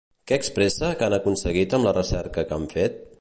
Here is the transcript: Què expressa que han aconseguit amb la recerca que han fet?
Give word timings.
Què 0.29 0.37
expressa 0.39 0.89
que 1.01 1.05
han 1.09 1.15
aconseguit 1.17 1.77
amb 1.79 1.89
la 1.89 1.93
recerca 2.01 2.47
que 2.49 2.59
han 2.61 2.67
fet? 2.77 3.01